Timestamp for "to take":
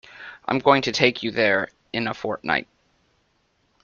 0.81-1.21